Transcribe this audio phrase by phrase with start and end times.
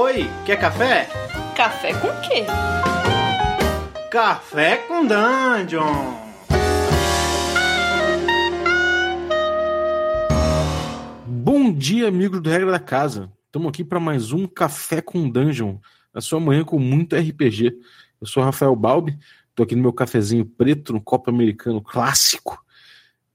[0.00, 1.08] Oi, quer café?
[1.56, 2.44] Café com quê?
[4.08, 6.14] Café com Dungeon!
[11.26, 13.28] Bom dia, amigos do Regra da Casa.
[13.46, 15.78] Estamos aqui para mais um Café com Dungeon,
[16.14, 17.76] a sua manhã com muito RPG.
[18.20, 19.18] Eu sou Rafael Balbi,
[19.50, 22.64] estou aqui no meu cafezinho preto, no copo americano clássico.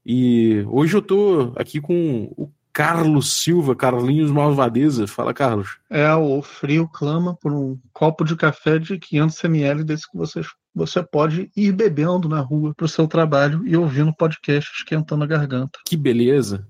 [0.06, 5.06] E hoje eu estou aqui com o Carlos Silva, Carlinhos Malvadeza.
[5.06, 5.78] Fala, Carlos.
[5.88, 10.40] É, o frio clama por um copo de café de 500 ml desse que você,
[10.74, 15.26] você pode ir bebendo na rua para o seu trabalho e ouvindo podcast esquentando a
[15.26, 15.78] garganta.
[15.86, 16.66] Que beleza.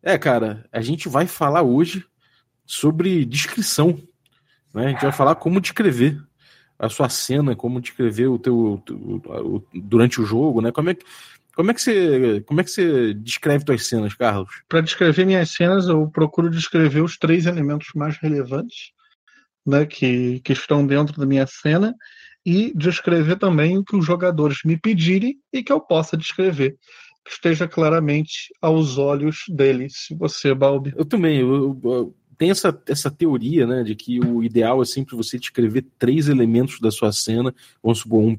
[0.00, 2.04] É, cara, a gente vai falar hoje
[2.64, 4.00] sobre descrição.
[4.72, 4.86] Né?
[4.86, 6.22] A gente vai falar como descrever
[6.78, 10.72] a sua cena, como descrever o teu, o, o, durante o jogo, né?
[10.72, 11.04] Como é que
[11.54, 14.62] como é que você, como é que você descreve suas cenas, Carlos?
[14.68, 18.92] Para descrever minhas cenas, eu procuro descrever os três elementos mais relevantes,
[19.66, 21.94] né, que, que estão dentro da minha cena
[22.44, 26.76] e descrever também o que os jogadores me pedirem e que eu possa descrever,
[27.24, 30.06] que esteja claramente aos olhos deles.
[30.18, 30.92] Você, Balbi?
[30.96, 31.40] Eu também.
[31.40, 35.84] Eu, eu, tem essa, essa teoria, né, de que o ideal é sempre você descrever
[35.98, 38.36] três elementos da sua cena, vamos supor, um,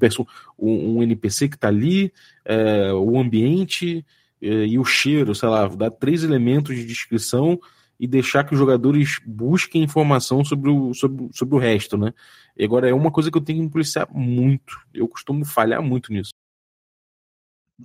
[0.58, 2.12] um, um NPC que está ali,
[2.44, 4.04] é, o ambiente
[4.42, 7.58] é, e o cheiro, sei lá, dar três elementos de descrição
[7.98, 12.12] e deixar que os jogadores busquem informação sobre o, sobre, sobre o resto, né?
[12.56, 14.78] E agora é uma coisa que eu tenho que policiar muito.
[14.92, 16.32] Eu costumo falhar muito nisso.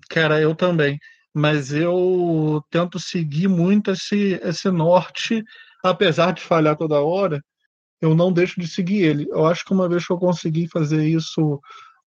[0.10, 1.00] Cara, eu também.
[1.34, 5.44] Mas eu tento seguir muito esse, esse norte
[5.84, 7.44] apesar de falhar toda hora,
[8.02, 9.28] eu não deixo de seguir ele.
[9.30, 11.60] Eu acho que uma vez que eu consegui fazer isso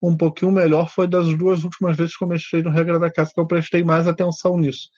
[0.02, 3.30] um pouquinho melhor foi das duas últimas vezes que eu mexi no Regra da Casa,
[3.32, 4.88] que eu prestei mais atenção nisso.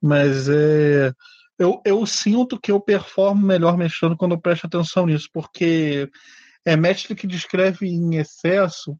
[0.00, 1.12] Mas é,
[1.58, 6.08] eu, eu sinto que eu performo melhor mexendo quando eu presto atenção nisso, porque
[6.64, 8.96] é mestre que descreve em excesso,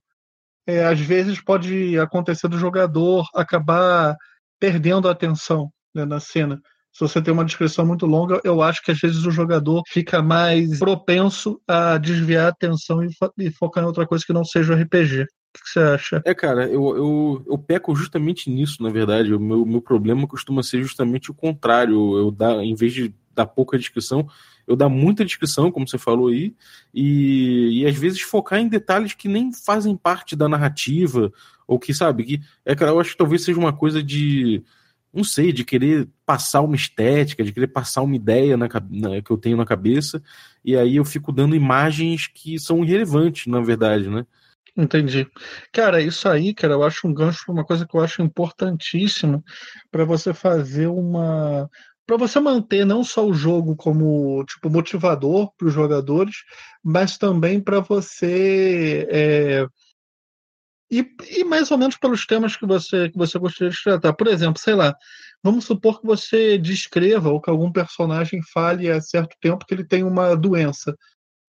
[0.67, 4.17] é, às vezes pode acontecer do jogador acabar
[4.59, 6.61] perdendo a atenção né, na cena
[6.97, 10.23] se você tem uma descrição muito longa, eu acho que às vezes o jogador fica
[10.23, 14.47] mais propenso a desviar a atenção e, fo e focar em outra coisa que não
[14.47, 15.25] seja o RPG.
[15.25, 15.27] O
[15.63, 16.23] que você acha?
[16.25, 19.35] É, cara, eu, eu, eu peco justamente nisso, na verdade.
[19.35, 22.17] O meu, meu problema costuma ser justamente o contrário.
[22.17, 24.27] Eu dar, em vez de dar pouca descrição,
[24.67, 26.55] eu dar muita descrição, como você falou aí,
[26.95, 31.31] e, e às vezes focar em detalhes que nem fazem parte da narrativa,
[31.69, 34.65] ou que, sabe, que é, cara, eu acho que talvez seja uma coisa de
[35.17, 39.31] não sei, de querer passar uma estética, de querer passar uma ideia na, na, que
[39.31, 40.23] eu tenho na cabeça,
[40.63, 44.27] e aí eu fico dando imagens que são irrelevantes, na verdade, né?
[44.77, 45.27] Entendi.
[45.73, 49.43] Cara, isso aí, cara, eu acho um gancho para uma coisa que eu acho importantíssima
[49.91, 51.71] para você fazer uma.
[52.07, 56.37] para você manter não só o jogo como tipo motivador para os jogadores,
[56.85, 59.09] mas também para você.
[59.11, 59.67] É
[60.91, 64.13] e, e, mais ou menos pelos temas que você, que você gostaria de tratar.
[64.13, 64.95] Por exemplo, sei lá,
[65.43, 69.85] vamos supor que você descreva ou que algum personagem fale há certo tempo que ele
[69.85, 70.97] tem uma doença,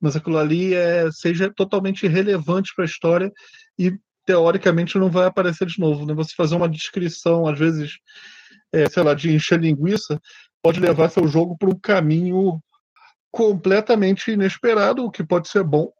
[0.01, 3.31] mas aquilo ali é, seja totalmente irrelevante para a história
[3.79, 3.93] e
[4.25, 6.07] teoricamente não vai aparecer de novo.
[6.07, 6.15] Né?
[6.15, 7.99] Você fazer uma descrição, às vezes,
[8.73, 10.21] é, sei lá, de encher linguiça,
[10.63, 12.59] pode levar seu jogo para um caminho
[13.31, 15.93] completamente inesperado, o que pode ser bom,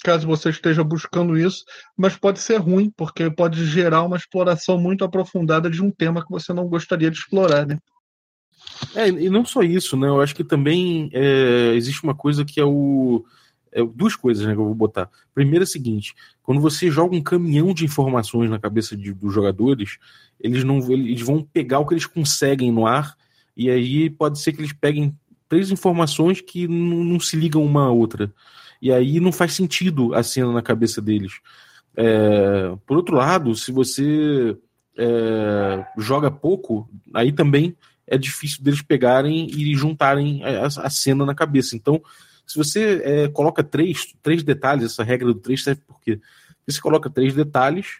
[0.00, 1.64] caso você esteja buscando isso,
[1.96, 6.30] mas pode ser ruim, porque pode gerar uma exploração muito aprofundada de um tema que
[6.30, 7.78] você não gostaria de explorar, né?
[8.94, 10.08] É, e não só isso, né?
[10.08, 13.24] Eu acho que também é, existe uma coisa que é o.
[13.72, 15.08] É, duas coisas né, que eu vou botar.
[15.34, 19.32] Primeiro é o seguinte: quando você joga um caminhão de informações na cabeça de, dos
[19.32, 19.98] jogadores,
[20.40, 23.16] eles não eles vão pegar o que eles conseguem no ar,
[23.56, 25.14] e aí pode ser que eles peguem
[25.48, 28.32] três informações que não, não se ligam uma à outra.
[28.80, 31.40] E aí não faz sentido a cena na cabeça deles.
[31.96, 34.56] É, por outro lado, se você
[34.96, 37.76] é, joga pouco, aí também
[38.06, 41.76] é difícil deles pegarem e juntarem a, a cena na cabeça.
[41.76, 42.02] Então,
[42.46, 46.20] se você é, coloca três, três detalhes, essa regra do três serve por quê?
[46.66, 47.98] Você coloca três detalhes,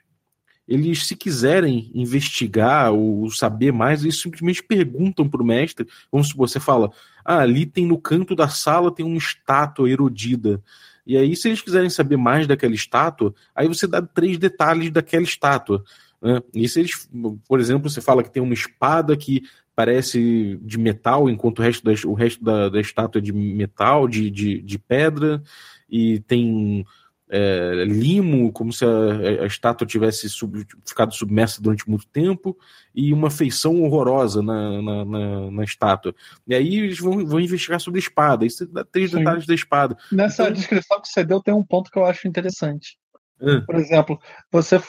[0.67, 5.87] eles, se quiserem investigar ou saber mais, eles simplesmente perguntam para o mestre.
[6.13, 6.91] Vamos supor, você fala,
[7.25, 10.63] ah, ali tem no canto da sala tem uma estátua erodida.
[11.07, 15.25] E aí, se eles quiserem saber mais daquela estátua, aí você dá três detalhes daquela
[15.25, 15.83] estátua.
[16.23, 16.41] Né?
[16.55, 17.09] E se eles,
[17.49, 19.43] por exemplo, você fala que tem uma espada que
[19.75, 24.07] parece de metal, enquanto o resto da, o resto da, da estátua é de metal,
[24.07, 25.43] de, de, de pedra,
[25.89, 26.85] e tem
[27.31, 32.59] é, limo, como se a, a estátua tivesse sub, ficado submersa durante muito tempo,
[32.95, 36.15] e uma feição horrorosa na, na, na, na estátua.
[36.47, 39.19] E aí eles vão, vão investigar sobre a espada, isso dá três Sim.
[39.19, 39.97] detalhes da espada.
[40.11, 40.55] Nessa então...
[40.55, 42.99] descrição que você deu, tem um ponto que eu acho interessante.
[43.41, 43.61] É.
[43.61, 44.19] Por exemplo,
[44.51, 44.81] você,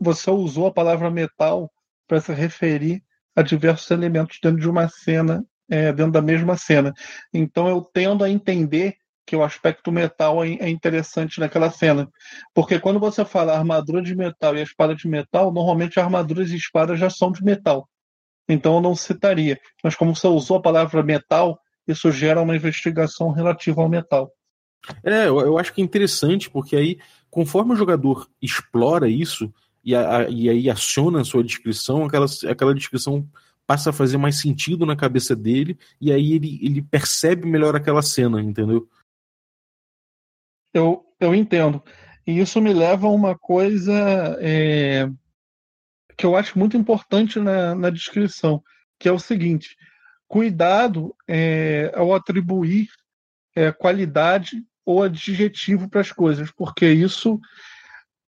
[0.00, 1.72] você usou a palavra metal
[2.06, 3.02] para se referir
[3.34, 6.92] a diversos elementos dentro de uma cena, é, dentro da mesma cena.
[7.32, 8.96] Então eu tendo a entender
[9.26, 12.08] que o aspecto metal é, é interessante naquela cena.
[12.54, 16.98] Porque quando você fala armadura de metal e espada de metal, normalmente armaduras e espadas
[16.98, 17.88] já são de metal.
[18.48, 19.58] Então eu não citaria.
[19.82, 24.30] Mas como você usou a palavra metal, isso gera uma investigação relativa ao metal.
[25.02, 26.98] É, eu, eu acho que é interessante, porque aí,
[27.28, 29.52] conforme o jogador explora isso
[29.84, 33.26] e, a, e aí aciona a sua descrição, aquela, aquela descrição
[33.66, 38.00] passa a fazer mais sentido na cabeça dele, e aí ele, ele percebe melhor aquela
[38.00, 38.88] cena, entendeu?
[40.76, 41.82] Eu, eu entendo.
[42.26, 43.94] E isso me leva a uma coisa
[44.40, 45.08] é,
[46.18, 48.62] que eu acho muito importante na, na descrição,
[48.98, 49.74] que é o seguinte:
[50.28, 52.88] cuidado é, ao atribuir
[53.54, 57.40] é, qualidade ou adjetivo para as coisas, porque isso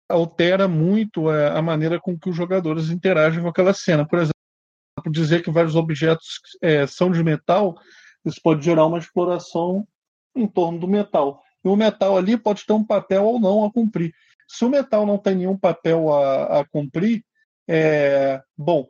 [0.08, 4.08] altera muito é, a maneira com que os jogadores interagem com aquela cena.
[4.08, 7.78] Por exemplo, dizer que vários objetos é, são de metal,
[8.24, 9.86] isso pode gerar uma exploração
[10.34, 11.44] em torno do metal.
[11.64, 14.12] E o metal ali pode ter um papel ou não a cumprir.
[14.48, 17.22] Se o metal não tem nenhum papel a, a cumprir,
[17.68, 18.86] é, bom,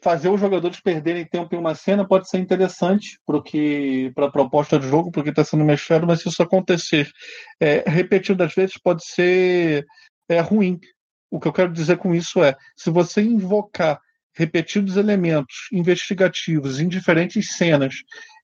[0.00, 3.18] fazer os jogadores perderem tempo em uma cena pode ser interessante
[4.14, 7.10] para a proposta de jogo, porque está sendo mexido, mas se isso acontecer
[7.60, 9.84] é, repetidas vezes pode ser
[10.28, 10.78] é, ruim.
[11.30, 14.00] O que eu quero dizer com isso é, se você invocar
[14.34, 17.96] repetidos elementos investigativos em diferentes cenas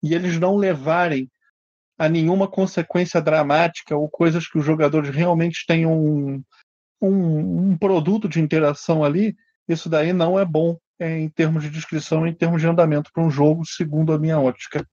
[0.02, 1.30] e eles não levarem
[1.98, 6.42] a nenhuma consequência dramática ou coisas que os jogadores realmente tenham um,
[7.00, 9.36] um, um produto de interação ali,
[9.68, 13.22] isso daí não é bom é, em termos de descrição, em termos de andamento para
[13.22, 14.86] um jogo, segundo a minha ótica.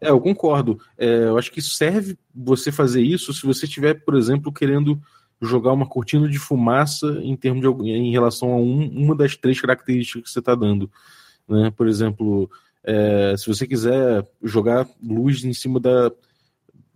[0.00, 0.78] É, eu concordo.
[0.98, 5.00] É, eu acho que serve você fazer isso se você estiver, por exemplo, querendo
[5.40, 9.60] jogar uma cortina de fumaça em termos de, em relação a um, uma das três
[9.60, 10.90] características que você está dando.
[11.48, 11.70] Né?
[11.70, 12.50] Por exemplo,
[12.86, 16.12] é, se você quiser jogar luz em cima da.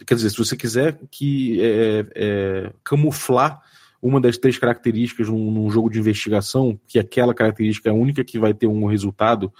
[0.06, 3.60] Quer dizer, se você quiser que é, é, camuflar
[4.00, 8.24] uma das três características num, num, jogo de investigação, que aquela característica é a única
[8.24, 9.52] que vai ter um resultado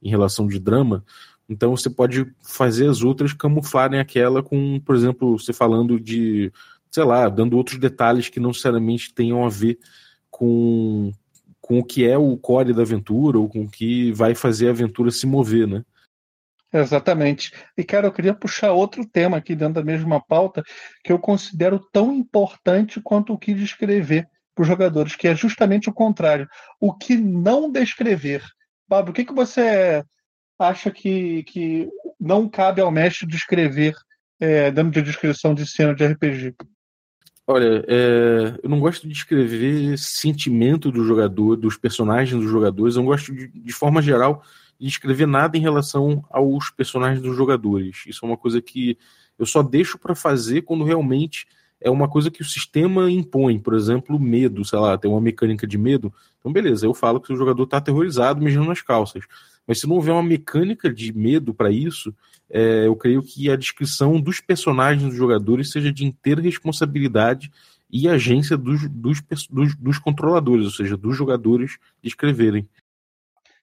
[0.00, 1.04] em relação de drama,
[1.48, 6.50] então você pode fazer as outras camuflarem aquela com, por exemplo, você falando de,
[6.90, 9.78] sei lá, dando outros detalhes que não necessariamente tenham a ver
[10.30, 11.12] com,
[11.62, 14.72] com o que é o core da aventura ou com o que vai fazer a
[14.72, 15.82] aventura se mover, né?
[16.72, 17.52] Exatamente.
[17.76, 20.62] E, cara, eu queria puxar outro tema aqui dentro da mesma pauta
[21.04, 25.88] que eu considero tão importante quanto o que descrever para os jogadores, que é justamente
[25.88, 26.48] o contrário.
[26.80, 28.42] O que não descrever.
[28.88, 30.02] Pablo, o que, que você
[30.58, 31.88] acha que, que
[32.18, 33.94] não cabe ao mestre descrever
[34.40, 36.54] é, dentro de descrição de cena de RPG?
[37.46, 42.94] Olha, é, eu não gosto de descrever sentimento do jogador, dos personagens dos jogadores.
[42.94, 44.42] Eu não gosto, de, de forma geral,
[44.78, 48.04] de escrever nada em relação aos personagens dos jogadores.
[48.06, 48.96] Isso é uma coisa que
[49.38, 51.46] eu só deixo para fazer quando realmente
[51.80, 53.58] é uma coisa que o sistema impõe.
[53.58, 56.12] Por exemplo, medo, sei lá, tem uma mecânica de medo.
[56.38, 59.24] Então, beleza, eu falo que o jogador está aterrorizado, mijando nas calças.
[59.66, 62.14] Mas se não houver uma mecânica de medo para isso,
[62.50, 67.50] é, eu creio que a descrição dos personagens dos jogadores seja de inteira responsabilidade
[67.90, 72.68] e agência dos, dos, dos, dos controladores, ou seja, dos jogadores escreverem.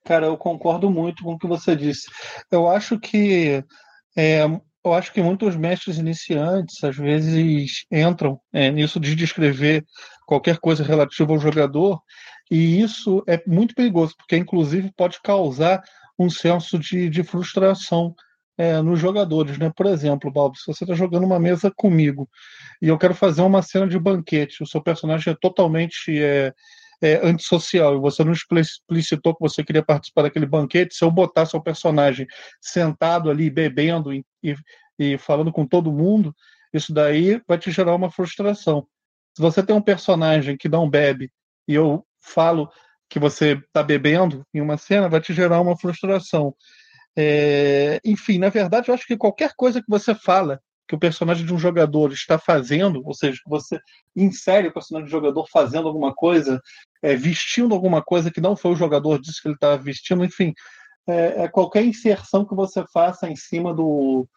[0.06, 2.10] Cara, eu concordo muito com o que você disse.
[2.50, 3.64] Eu acho que
[4.16, 4.44] é,
[4.84, 9.86] eu acho que muitos mestres iniciantes às vezes entram é, nisso de descrever
[10.26, 12.02] qualquer coisa relativa ao jogador
[12.50, 15.84] e isso é muito perigoso, porque inclusive pode causar
[16.18, 18.16] um senso de, de frustração
[18.58, 19.58] é, nos jogadores.
[19.58, 19.72] Né?
[19.74, 22.30] Por exemplo, Balbo, se você está jogando uma mesa comigo
[22.82, 26.54] e eu quero fazer uma cena de banquete, o seu personagem é totalmente é,
[27.02, 31.46] é, antissocial e você não explicitou que você queria participar daquele banquete, se eu botar
[31.46, 32.28] seu personagem
[32.60, 34.26] sentado ali bebendo e,
[34.98, 36.36] e falando com todo mundo,
[36.74, 38.86] isso daí vai te gerar uma frustração.
[39.36, 41.32] Se você tem um personagem que não bebe
[41.66, 42.70] e eu falo
[43.10, 46.54] que você está bebendo em uma cena, vai te gerar uma frustração.
[47.18, 51.46] É, enfim, na verdade, eu acho que qualquer coisa que você fala que o personagem
[51.46, 53.80] de um jogador está fazendo, ou seja, você
[54.16, 56.60] insere o personagem do jogador fazendo alguma coisa,
[57.02, 60.52] é, vestindo alguma coisa que não foi o jogador disse que ele estava vestindo, enfim,
[61.08, 64.28] é, é, qualquer inserção que você faça em cima do,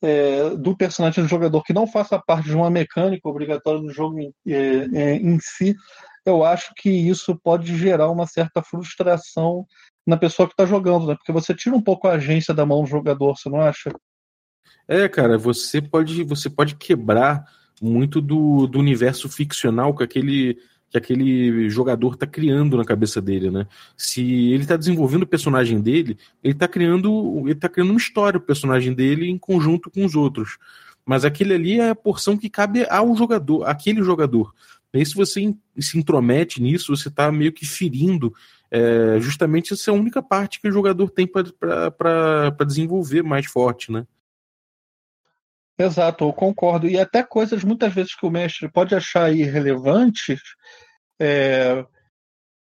[0.00, 4.18] é, do personagem do jogador que não faça parte de uma mecânica obrigatória do jogo
[4.20, 5.74] em, é, é, em si,
[6.24, 9.66] eu acho que isso pode gerar uma certa frustração
[10.06, 11.14] na pessoa que está jogando, né?
[11.14, 13.90] Porque você tira um pouco a agência da mão do jogador, você não acha?
[14.88, 17.44] É, cara, você pode, você pode quebrar
[17.80, 20.58] muito do, do universo ficcional que aquele
[20.90, 23.64] que aquele jogador está criando na cabeça dele, né?
[23.96, 28.38] Se ele está desenvolvendo o personagem dele, ele está criando, ele tá criando uma história
[28.38, 30.58] o personagem dele em conjunto com os outros.
[31.06, 34.52] Mas aquele ali é a porção que cabe ao jogador, aquele jogador.
[34.92, 38.32] Aí, se você se intromete nisso, você está meio que ferindo
[38.70, 43.90] é, justamente essa é a única parte que o jogador tem para desenvolver mais forte,
[43.90, 44.06] né?
[45.76, 46.86] Exato, eu concordo.
[46.86, 50.40] E até coisas muitas vezes que o mestre pode achar irrelevantes,
[51.18, 51.84] é,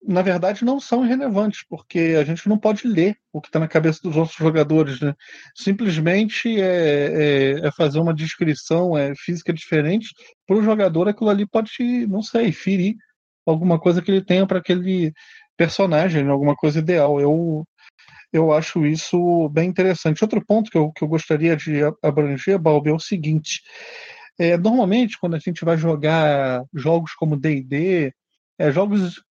[0.06, 3.68] na verdade não são irrelevantes, porque a gente não pode ler o que está na
[3.68, 5.00] cabeça dos outros jogadores.
[5.00, 5.14] Né?
[5.54, 10.08] Simplesmente é, é, é fazer uma descrição é, física diferente
[10.46, 11.70] para o jogador, aquilo ali pode,
[12.08, 12.96] não sei, ferir
[13.46, 15.12] alguma coisa que ele tenha para aquele
[15.56, 17.20] personagem, alguma coisa ideal.
[17.20, 17.64] Eu
[18.32, 20.24] eu acho isso bem interessante.
[20.24, 23.60] Outro ponto que eu, que eu gostaria de abranger, Balbi, é o seguinte:
[24.38, 28.12] é, normalmente, quando a gente vai jogar jogos como DD,
[28.58, 29.22] é, jogos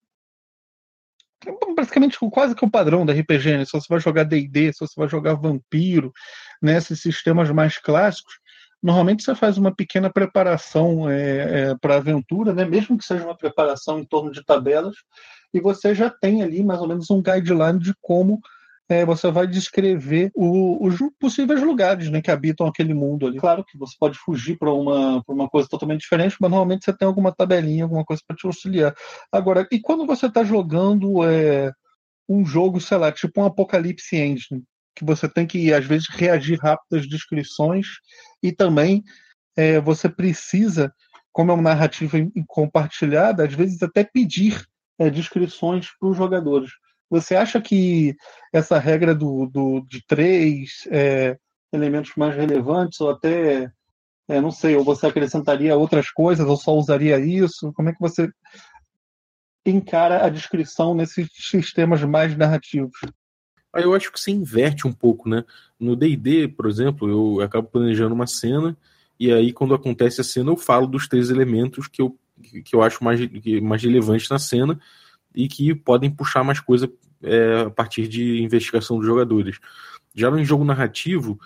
[1.74, 3.64] praticamente quase que o padrão da RPG, né?
[3.64, 6.12] Se você vai jogar D&D, se você vai jogar Vampiro,
[6.60, 6.80] né?
[6.80, 8.34] Sistemas mais clássicos,
[8.82, 12.64] normalmente você faz uma pequena preparação é, é, para a aventura, né?
[12.64, 14.96] Mesmo que seja uma preparação em torno de tabelas,
[15.52, 18.40] e você já tem ali mais ou menos um guideline de como
[18.92, 23.38] é, você vai descrever o, os possíveis lugares né, que habitam aquele mundo ali.
[23.38, 27.08] Claro que você pode fugir para uma, uma coisa totalmente diferente, mas normalmente você tem
[27.08, 28.94] alguma tabelinha, alguma coisa para te auxiliar.
[29.32, 31.72] Agora, e quando você está jogando é,
[32.28, 34.62] um jogo, sei lá, tipo um Apocalipse Engine,
[34.94, 37.86] que você tem que, às vezes, reagir rápido às descrições
[38.42, 39.02] e também
[39.56, 40.92] é, você precisa,
[41.32, 44.62] como é uma narrativa compartilhada, às vezes até pedir
[44.98, 46.70] é, descrições para os jogadores.
[47.12, 48.16] Você acha que
[48.50, 51.36] essa regra do, do de três é,
[51.70, 53.70] elementos mais relevantes, ou até,
[54.26, 57.70] é, não sei, ou você acrescentaria outras coisas, ou só usaria isso?
[57.74, 58.30] Como é que você
[59.66, 62.98] encara a descrição nesses sistemas mais narrativos?
[63.74, 65.44] Aí eu acho que você inverte um pouco, né?
[65.78, 68.74] No D&D, por exemplo, eu acabo planejando uma cena
[69.20, 72.18] e aí quando acontece a cena eu falo dos três elementos que eu,
[72.64, 73.20] que eu acho mais,
[73.60, 74.80] mais relevantes na cena
[75.34, 76.90] e que podem puxar mais coisa
[77.22, 79.58] é, a partir de investigação dos jogadores.
[80.14, 81.38] Já no jogo narrativo,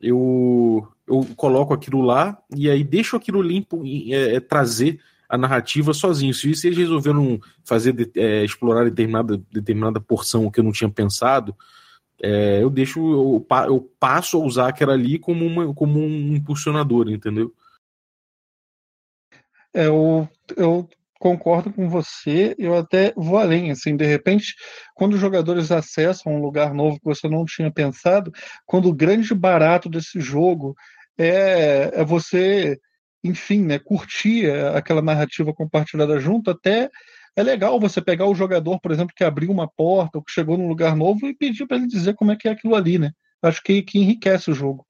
[0.00, 5.94] eu, eu coloco aquilo lá e aí deixo aquilo limpo é, é, trazer a narrativa
[5.94, 6.34] sozinho.
[6.34, 11.56] Se eles resolveram fazer é, explorar determinada, determinada porção que eu não tinha pensado,
[12.22, 17.08] é, eu deixo, eu, eu, passo a usar aquela ali como, uma, como um impulsionador,
[17.08, 17.52] entendeu?
[19.74, 20.88] É, eu, eu
[21.22, 24.56] concordo com você, eu até vou além, assim, de repente,
[24.92, 28.32] quando os jogadores acessam um lugar novo que você não tinha pensado,
[28.66, 30.74] quando o grande barato desse jogo
[31.16, 32.76] é, é você,
[33.22, 36.90] enfim, né, curtir aquela narrativa compartilhada junto, até
[37.36, 40.58] é legal você pegar o jogador, por exemplo, que abriu uma porta ou que chegou
[40.58, 43.12] num lugar novo e pedir para ele dizer como é que é aquilo ali, né?
[43.40, 44.84] Acho que, que enriquece o jogo.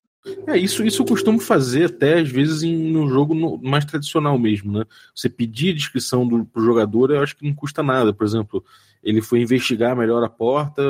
[0.46, 4.38] É, isso, isso eu costumo fazer até às vezes em um jogo no, mais tradicional
[4.38, 4.84] mesmo, né?
[5.14, 8.12] Você pedir a descrição do pro jogador, eu acho que não custa nada.
[8.12, 8.64] Por exemplo,
[9.02, 10.82] ele foi investigar melhor a porta,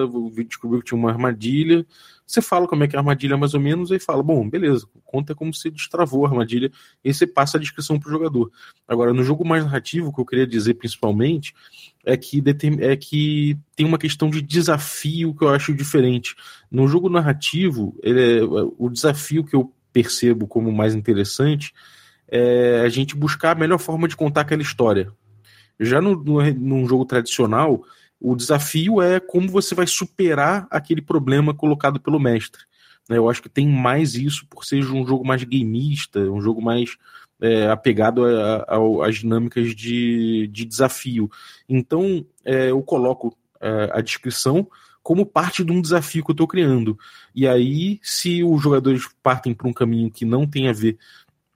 [0.47, 1.87] descobriu que tinha uma armadilha.
[2.27, 4.87] Você fala como é que é a armadilha mais ou menos, e fala, bom, beleza,
[5.05, 6.71] conta como se destravou a armadilha,
[7.05, 8.51] e você passa a descrição pro jogador.
[8.87, 11.55] Agora, no jogo mais narrativo, o que eu queria dizer principalmente
[12.05, 12.43] é que,
[12.81, 16.35] é que tem uma questão de desafio que eu acho diferente.
[16.71, 18.41] No jogo narrativo, é,
[18.79, 21.73] o desafio que eu percebo como mais interessante
[22.29, 25.13] é a gente buscar a melhor forma de contar aquela história.
[25.79, 27.85] Já no, no, num jogo tradicional,
[28.23, 32.63] o desafio é como você vai superar aquele problema colocado pelo mestre.
[33.09, 33.19] Né?
[33.19, 36.97] Eu acho que tem mais isso por ser um jogo mais gameista, um jogo mais
[37.41, 38.23] é, apegado
[39.05, 41.29] às dinâmicas de, de desafio.
[41.69, 44.69] Então, é, eu coloco é, a descrição
[45.03, 46.97] como parte de um desafio que eu estou criando.
[47.35, 50.97] E aí, se os jogadores partem para um caminho que não tem a ver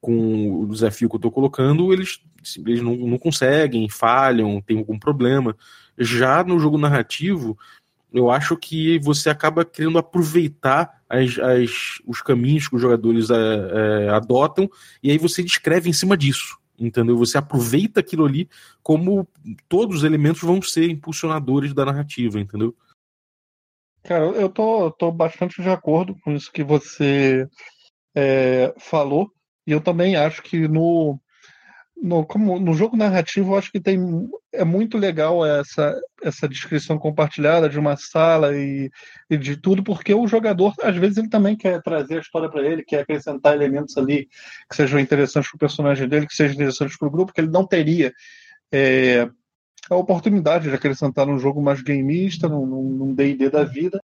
[0.01, 2.21] com o desafio que eu estou colocando, eles,
[2.59, 5.57] eles não, não conseguem, falham, tem algum problema.
[5.99, 7.59] Já no jogo narrativo,
[8.13, 13.35] eu acho que você acaba querendo aproveitar as, as, os caminhos que os jogadores é,
[13.35, 14.69] é, adotam
[15.03, 16.59] e aí você descreve em cima disso.
[16.79, 17.17] Entendeu?
[17.17, 18.49] Você aproveita aquilo ali
[18.83, 19.27] como
[19.69, 22.75] todos os elementos vão ser impulsionadores da narrativa, entendeu?
[24.03, 27.49] Cara, eu tô, tô bastante de acordo com isso que você
[28.15, 29.33] é, falou,
[29.67, 31.19] e eu também acho que no,
[31.97, 33.99] no, como, no jogo narrativo, eu acho que tem,
[34.53, 38.91] é muito legal essa, essa descrição compartilhada de uma sala e,
[39.31, 42.63] e de tudo, porque o jogador, às vezes, ele também quer trazer a história para
[42.63, 44.29] ele, quer acrescentar elementos ali
[44.69, 47.51] que sejam interessantes para o personagem dele, que sejam interessantes para o grupo, que ele
[47.51, 48.13] não teria
[48.73, 49.29] é,
[49.89, 54.01] a oportunidade de acrescentar num jogo mais gameista, num D&D da vida.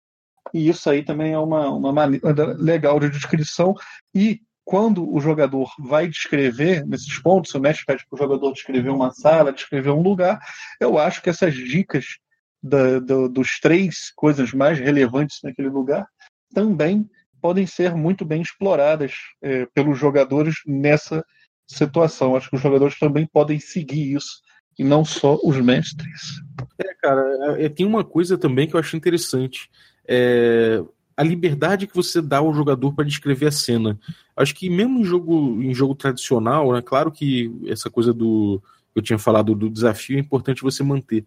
[0.53, 3.75] E isso aí também é uma, uma maneira legal de descrição.
[4.13, 8.89] E quando o jogador vai descrever nesses pontos, o mestre pede para o jogador descrever
[8.89, 10.37] uma sala, descrever um lugar,
[10.77, 12.17] eu acho que essas dicas
[12.61, 16.05] da, do, dos três coisas mais relevantes naquele lugar
[16.53, 17.09] também
[17.41, 21.23] podem ser muito bem exploradas é, pelos jogadores nessa
[21.65, 22.35] situação.
[22.35, 24.41] Acho que os jogadores também podem seguir isso
[24.77, 26.41] e não só os mestres.
[26.77, 29.69] É, cara, é, é tem uma coisa também que eu acho interessante.
[30.05, 30.83] É,
[31.17, 33.99] a liberdade que você dá ao jogador para descrever a cena.
[34.35, 38.61] Acho que mesmo em jogo, em jogo tradicional, né, claro que essa coisa do
[38.93, 41.25] eu tinha falado do desafio é importante você manter.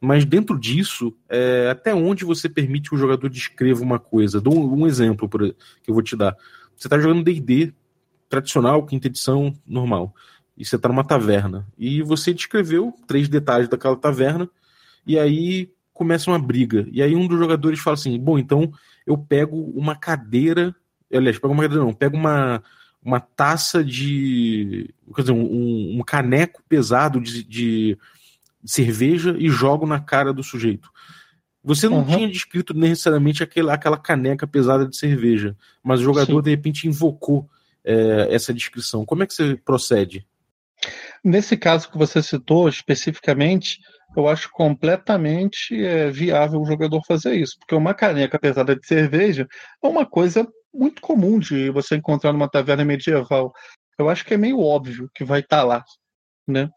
[0.00, 4.40] Mas dentro disso, é, até onde você permite que o jogador descreva uma coisa?
[4.40, 5.40] Dou um, exemplo por,
[5.82, 6.36] que eu vou te dar.
[6.76, 7.72] Você está jogando D&D
[8.28, 10.14] tradicional, quinta edição, normal.
[10.56, 11.66] E você está numa taverna.
[11.76, 14.48] E você descreveu três detalhes daquela taverna.
[15.04, 16.86] E aí começa uma briga.
[16.92, 18.72] E aí um dos jogadores fala assim: bom, então
[19.04, 20.74] eu pego uma cadeira.
[21.12, 22.62] Aliás, pego uma cadeira, não, pego uma,
[23.04, 24.94] uma taça de.
[25.14, 27.98] Quer dizer, um, um caneco pesado de, de,
[28.64, 30.88] cerveja e jogo na cara do sujeito.
[31.64, 32.06] Você não uhum.
[32.06, 36.42] tinha descrito necessariamente aquela, aquela caneca pesada de cerveja, mas o jogador Sim.
[36.44, 37.48] de repente invocou
[37.84, 39.04] é, essa descrição.
[39.04, 40.24] Como é que você procede?
[41.24, 43.80] Nesse caso que você citou especificamente,
[44.18, 49.46] eu acho completamente é, viável o jogador fazer isso, porque uma caneca pesada de cerveja
[49.82, 53.52] é uma coisa muito comum de você encontrar numa taverna medieval.
[53.98, 55.84] Eu acho que é meio óbvio que vai estar tá lá,
[56.46, 56.68] né?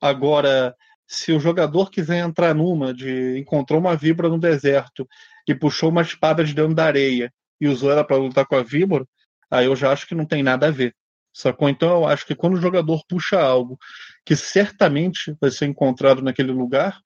[0.00, 0.74] Agora,
[1.06, 5.06] se o jogador quiser entrar numa de encontrou uma víbora no deserto
[5.46, 8.62] e puxou uma espada de dentro da areia e usou ela para lutar com a
[8.62, 9.06] víbora,
[9.50, 10.94] aí eu já acho que não tem nada a ver.
[11.38, 11.68] Sacou?
[11.68, 13.78] Então eu acho que quando o jogador puxa algo
[14.24, 17.00] que certamente vai ser encontrado naquele lugar,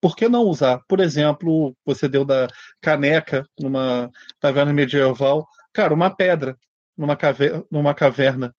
[0.00, 0.80] por que não usar?
[0.88, 2.48] Por exemplo, você deu da
[2.80, 6.56] caneca numa taverna medieval, cara, uma pedra
[6.96, 8.54] numa, caverna, numa caverna.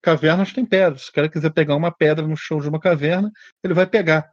[0.00, 1.02] Cavernas tem pedras.
[1.02, 3.30] Se o cara quiser pegar uma pedra no chão de uma caverna,
[3.62, 4.30] ele vai pegar.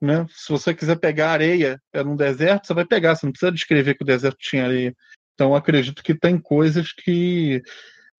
[0.00, 0.24] Né?
[0.30, 3.16] Se você quiser pegar areia é num deserto, você vai pegar.
[3.16, 4.94] Você não precisa descrever que o deserto tinha areia.
[5.34, 7.60] Então, acredito que tem coisas que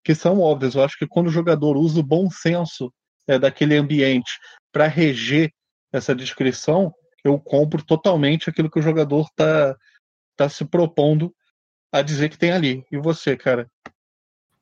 [0.05, 0.75] que são óbvias.
[0.75, 2.93] Eu acho que quando o jogador usa o bom senso
[3.27, 4.39] é, daquele ambiente
[4.71, 5.51] para reger
[5.91, 9.75] essa descrição, eu compro totalmente aquilo que o jogador está
[10.37, 11.33] tá se propondo
[11.91, 12.85] a dizer que tem ali.
[12.91, 13.67] E você, cara?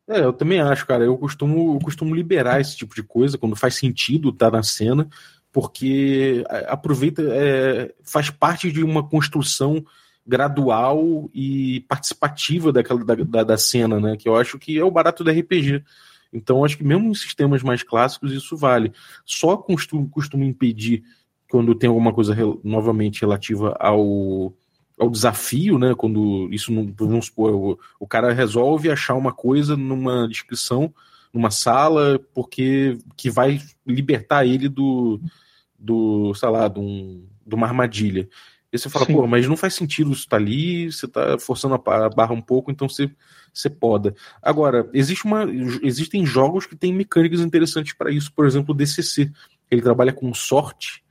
[0.08, 1.04] É, eu também acho, cara.
[1.04, 4.64] Eu costumo, eu costumo liberar esse tipo de coisa quando faz sentido estar tá na
[4.64, 5.10] cena,
[5.52, 9.84] porque aproveita, é, faz parte de uma construção
[10.26, 14.16] gradual e participativa daquela, da, da, da, cena, né?
[14.18, 15.84] Que eu acho que é o barato do RPG.
[16.32, 18.92] Então, acho que mesmo em sistemas mais clássicos isso vale.
[19.26, 21.04] Só costumo, costumo impedir
[21.50, 24.54] quando tem alguma coisa novamente relativa ao,
[25.00, 25.94] ao desafio, né?
[25.94, 30.92] Quando isso não, vamos supor, o, o cara resolve achar uma coisa numa descrição,
[31.32, 35.20] numa sala, porque que vai libertar ele do,
[35.78, 38.28] do sei lá, de, um, de uma armadilha.
[38.74, 39.14] E você fala, Sim.
[39.14, 42.72] pô, mas não faz sentido isso tá ali, você tá forçando a barra um pouco,
[42.72, 43.08] então você,
[43.54, 44.16] você poda.
[44.42, 45.46] Agora, existe uma,
[45.84, 49.32] existem jogos que têm mecânicas interessantes para isso, por exemplo, o DCC.
[49.70, 51.04] Ele trabalha com sorte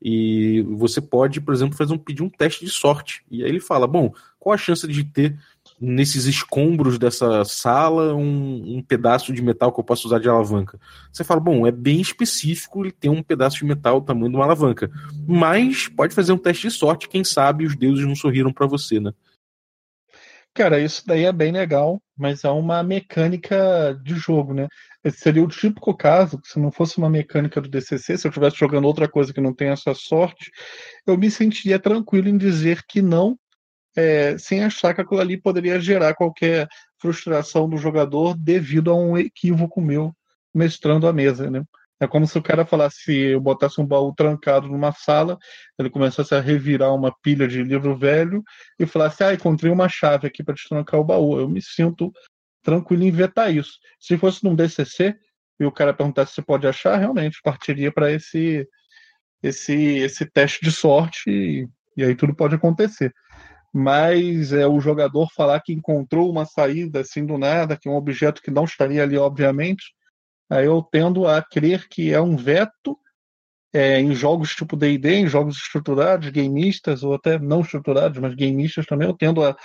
[0.00, 3.24] e você pode, por exemplo, fazer um, pedir um teste de sorte.
[3.28, 5.36] E aí ele fala, bom, qual a chance de ter
[5.80, 10.78] nesses escombros dessa sala um, um, pedaço de metal que eu posso usar de alavanca.
[11.10, 14.36] Você fala, bom, é bem específico ele ter um pedaço de metal do tamanho de
[14.36, 14.90] uma alavanca.
[15.26, 19.00] Mas pode fazer um teste de sorte, quem sabe os deuses não sorriram para você,
[19.00, 19.12] né?
[20.52, 24.66] Cara, isso daí é bem legal, mas é uma mecânica de jogo, né?
[25.02, 28.58] Esse seria o típico caso, se não fosse uma mecânica do DCC, se eu estivesse
[28.58, 30.50] jogando outra coisa que não tem essa sorte,
[31.06, 33.38] eu me sentiria tranquilo em dizer que não
[33.96, 39.16] é, sem achar que aquilo ali poderia gerar qualquer frustração do jogador devido a um
[39.16, 40.14] equívoco meu
[40.54, 41.62] mestrando a mesa, né?
[42.00, 45.38] É como se o cara falasse, se eu botasse um baú trancado numa sala,
[45.78, 48.42] ele começasse a revirar uma pilha de livro velho
[48.78, 51.38] e falasse, ah, encontrei uma chave aqui para destrancar o baú.
[51.38, 52.10] Eu me sinto
[52.62, 53.72] tranquilo em vetar isso.
[53.98, 55.14] Se fosse num DCC
[55.60, 58.66] e o cara perguntasse se pode achar, realmente partiria para esse,
[59.42, 63.12] esse, esse teste de sorte e, e aí tudo pode acontecer.
[63.72, 67.96] Mas é o jogador falar que encontrou uma saída assim do nada, que é um
[67.96, 69.94] objeto que não estaria ali, obviamente,
[70.50, 72.98] aí eu tendo a crer que é um veto
[73.72, 78.86] é, em jogos tipo D&D, em jogos estruturados, gameistas, ou até não estruturados, mas gameistas
[78.86, 79.56] também, eu tendo a,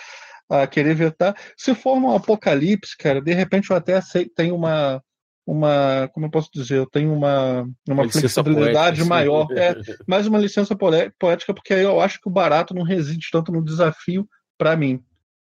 [0.50, 1.36] a querer vetar.
[1.58, 5.02] Se for um apocalipse, cara, de repente eu até sei, tenho uma,
[5.46, 9.76] uma, como eu posso dizer, eu tenho uma, uma, flexibilidade poética, maior, é,
[10.08, 13.64] mais uma licença poética, porque aí eu acho que o barato não reside tanto no
[13.64, 14.28] desafio
[14.58, 15.04] para mim.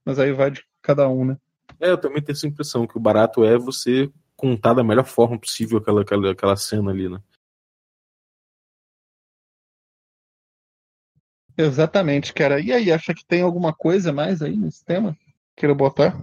[0.04, 1.36] Mas aí vai de cada um, né?
[1.80, 5.38] É, eu também tenho essa impressão, que o barato é você contar da melhor forma
[5.38, 7.20] possível aquela, aquela, aquela cena ali, né?
[11.56, 12.58] Exatamente, cara.
[12.60, 15.16] E aí, acha que tem alguma coisa mais aí nesse tema?
[15.54, 16.16] Queira botar?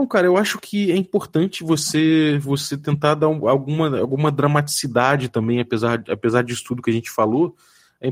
[0.00, 5.60] Não, cara, eu acho que é importante você você tentar dar alguma, alguma dramaticidade também,
[5.60, 7.54] apesar, apesar disso tudo que a gente falou.
[8.00, 8.10] É,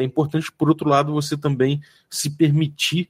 [0.00, 3.08] é importante, por outro lado, você também se permitir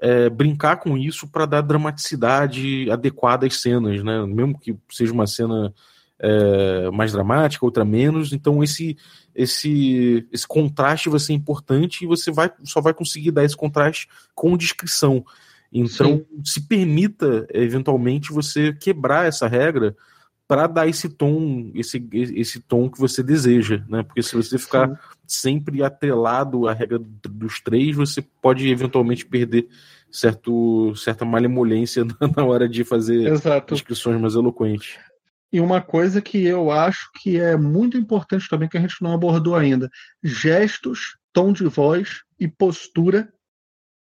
[0.00, 4.24] é, brincar com isso para dar dramaticidade adequada às cenas, né?
[4.24, 5.74] Mesmo que seja uma cena
[6.20, 8.32] é, mais dramática, outra menos.
[8.32, 8.96] Então esse
[9.34, 14.06] esse esse contraste vai ser importante e você vai só vai conseguir dar esse contraste
[14.32, 15.24] com descrição.
[15.72, 16.42] Então Sim.
[16.44, 19.96] se permita eventualmente você quebrar essa regra
[20.46, 24.02] para dar esse tom esse esse tom que você deseja, né?
[24.02, 24.96] Porque se você ficar Sim.
[25.26, 29.66] sempre atrelado à regra dos três, você pode eventualmente perder
[30.10, 32.04] certo, certa malemolência
[32.36, 33.74] na hora de fazer Exato.
[33.74, 34.98] descrições mais eloquentes.
[35.50, 39.12] E uma coisa que eu acho que é muito importante também, que a gente não
[39.12, 39.90] abordou ainda:
[40.22, 43.32] gestos, tom de voz e postura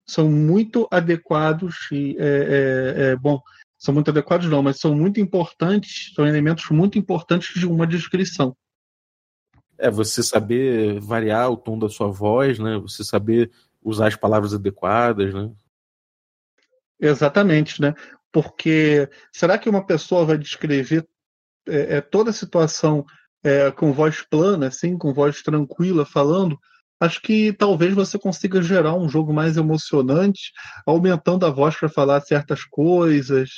[0.07, 3.41] são muito adequados e é, é, é, bom,
[3.79, 8.57] são muito adequados não, mas são muito importantes, são elementos muito importantes de uma descrição.
[9.79, 12.79] É você saber variar o tom da sua voz, né?
[12.79, 13.51] Você saber
[13.83, 15.51] usar as palavras adequadas, né?
[17.01, 17.95] Exatamente, né?
[18.31, 21.07] Porque será que uma pessoa vai descrever
[21.67, 23.05] é, é, toda a situação
[23.43, 26.59] é, com voz plana, assim, com voz tranquila, falando,
[27.03, 30.53] acho que talvez você consiga gerar um jogo mais emocionante,
[30.87, 33.51] aumentando a voz para falar certas coisas,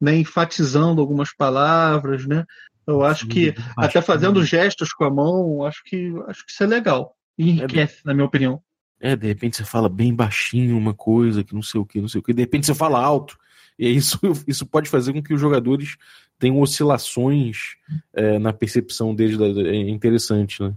[0.00, 2.44] né, enfatizando algumas palavras, né?
[2.86, 4.46] Eu acho que Sim, até fazendo que...
[4.46, 7.14] gestos com a mão, acho que acho que isso é legal.
[7.36, 8.62] E é enriquece, é, na minha opinião.
[9.00, 12.08] É, de repente você fala bem baixinho uma coisa, que não sei o que, não
[12.08, 13.36] sei o que, de repente você fala alto.
[13.78, 15.96] E isso, isso pode fazer com que os jogadores
[16.38, 17.76] tenham oscilações
[18.14, 19.38] é, na percepção deles.
[19.40, 20.74] É interessante, né?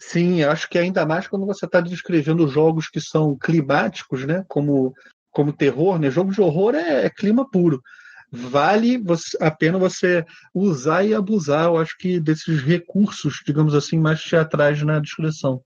[0.00, 4.44] Sim, acho que ainda mais quando você está descrevendo jogos que são climáticos, né?
[4.48, 4.94] Como,
[5.30, 6.10] como terror, né?
[6.10, 7.82] Jogo de horror é, é clima puro.
[8.32, 13.98] Vale você, a pena você usar e abusar, eu acho que desses recursos, digamos assim,
[13.98, 15.62] mais teatrais na descrição.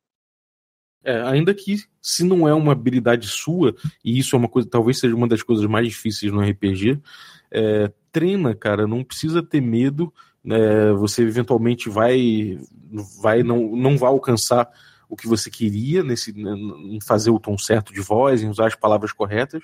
[1.05, 4.99] É, ainda que se não é uma habilidade sua, e isso é uma coisa, talvez
[4.99, 6.99] seja uma das coisas mais difíceis no RPG,
[7.51, 10.12] é, treina, cara, não precisa ter medo,
[10.44, 12.59] né, você eventualmente vai,
[13.20, 14.68] vai não, não vai alcançar
[15.09, 18.66] o que você queria nesse, né, em fazer o tom certo de voz, em usar
[18.66, 19.62] as palavras corretas,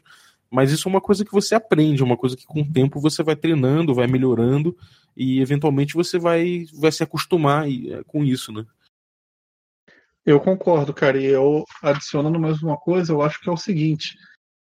[0.50, 3.00] mas isso é uma coisa que você aprende, é uma coisa que com o tempo
[3.00, 4.76] você vai treinando, vai melhorando
[5.16, 8.66] e eventualmente você vai, vai se acostumar é, com isso, né?
[10.24, 11.18] Eu concordo, cara.
[11.18, 14.16] E eu adicionando mais uma coisa, eu acho que é o seguinte: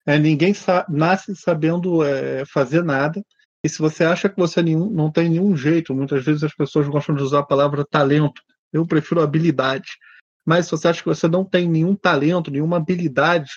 [0.06, 3.24] é, ninguém sa nasce sabendo é, fazer nada.
[3.64, 6.88] E se você acha que você nenhum, não tem nenhum jeito, muitas vezes as pessoas
[6.88, 8.42] gostam de usar a palavra talento.
[8.74, 9.90] Eu prefiro habilidade.
[10.46, 13.52] Mas se você acha que você não tem nenhum talento, nenhuma habilidade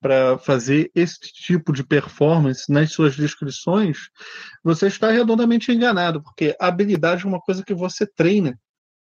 [0.00, 4.10] para fazer esse tipo de performance nas suas descrições,
[4.62, 8.58] você está redondamente enganado, porque habilidade é uma coisa que você treina.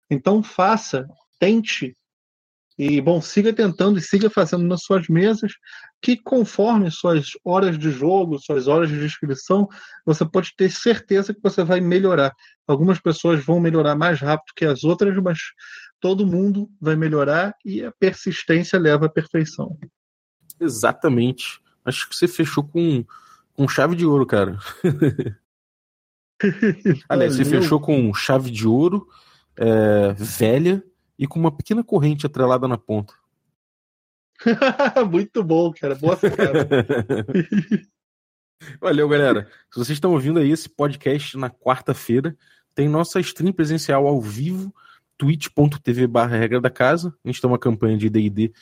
[0.10, 1.08] Então faça,
[1.39, 1.95] tente
[2.77, 5.53] e, bom, siga tentando e siga fazendo nas suas mesas,
[6.01, 9.67] que conforme suas horas de jogo, suas horas de inscrição,
[10.05, 12.33] você pode ter certeza que você vai melhorar.
[12.67, 15.39] Algumas pessoas vão melhorar mais rápido que as outras, mas
[15.99, 19.77] todo mundo vai melhorar e a persistência leva à perfeição.
[20.59, 21.62] Exatamente.
[21.86, 23.05] Acho que você fechou com,
[23.53, 24.57] com chave de ouro, cara.
[27.07, 29.07] Aliás, você fechou com chave de ouro,
[29.55, 30.83] é, velha
[31.17, 33.13] e com uma pequena corrente atrelada na ponta.
[35.10, 35.95] Muito bom, cara.
[35.95, 36.17] Boa
[38.80, 39.47] Valeu, galera.
[39.71, 42.36] Se vocês estão ouvindo aí esse podcast na quarta-feira,
[42.73, 44.73] tem nossa stream presencial ao vivo,
[45.17, 47.13] twitch.tv barra regra da casa.
[47.23, 48.54] A gente tem uma campanha de D&D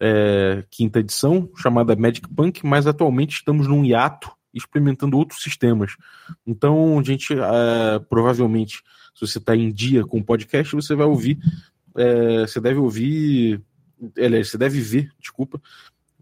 [0.00, 5.96] é, quinta edição, chamada Magic Punk, mas atualmente estamos num hiato experimentando outros sistemas.
[6.46, 8.82] Então, a gente, é, provavelmente,
[9.14, 11.38] se você está em dia com o podcast, você vai ouvir
[11.96, 13.62] é, você deve ouvir
[14.18, 15.60] aliás, você deve ver, desculpa,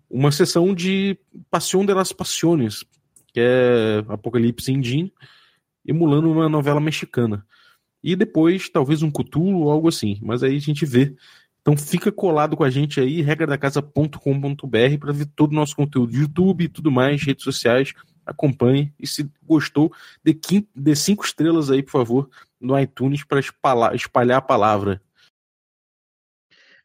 [0.09, 1.19] uma sessão de
[1.51, 2.85] Passion de las Passiones,
[3.33, 5.11] que é Apocalipse Indim,
[5.87, 7.47] emulando uma novela mexicana.
[8.03, 11.15] E depois, talvez um Cthulhu ou algo assim, mas aí a gente vê.
[11.61, 14.19] Então fica colado com a gente aí, regradacasa.com.br
[14.99, 17.93] para ver todo o nosso conteúdo, YouTube e tudo mais, redes sociais,
[18.27, 18.93] acompanhe.
[18.99, 20.37] E se gostou, dê,
[20.75, 22.31] dê cinco estrelas aí, por favor,
[22.61, 23.41] no iTunes para
[23.95, 25.01] espalhar a palavra.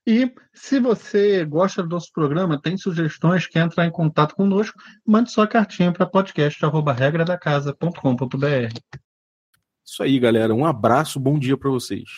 [0.07, 5.29] E se você gosta do nosso programa, tem sugestões, quer entrar em contato conosco, mande
[5.29, 9.01] sua cartinha para podcast@regradacasa.com.br.
[9.85, 10.55] Isso aí, galera.
[10.55, 12.09] Um abraço, bom dia para vocês.